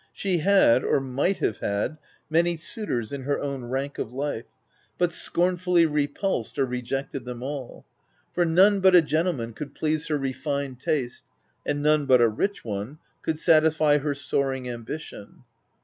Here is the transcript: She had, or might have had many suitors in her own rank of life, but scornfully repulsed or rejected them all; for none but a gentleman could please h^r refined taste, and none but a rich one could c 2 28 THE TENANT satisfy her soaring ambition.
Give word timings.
She 0.13 0.39
had, 0.39 0.83
or 0.83 0.99
might 0.99 1.37
have 1.37 1.59
had 1.59 1.99
many 2.27 2.57
suitors 2.57 3.11
in 3.11 3.21
her 3.21 3.39
own 3.39 3.65
rank 3.65 3.99
of 3.99 4.11
life, 4.11 4.47
but 4.97 5.11
scornfully 5.11 5.85
repulsed 5.85 6.57
or 6.57 6.65
rejected 6.65 7.23
them 7.23 7.43
all; 7.43 7.85
for 8.33 8.43
none 8.43 8.79
but 8.79 8.95
a 8.95 9.03
gentleman 9.03 9.53
could 9.53 9.75
please 9.75 10.07
h^r 10.07 10.19
refined 10.19 10.79
taste, 10.79 11.25
and 11.67 11.83
none 11.83 12.07
but 12.07 12.19
a 12.19 12.27
rich 12.27 12.65
one 12.65 12.97
could 13.21 13.37
c 13.37 13.45
2 13.45 13.51
28 13.51 13.55
THE 13.57 13.61
TENANT 13.61 13.65
satisfy 13.75 13.97
her 13.99 14.15
soaring 14.15 14.67
ambition. 14.67 15.43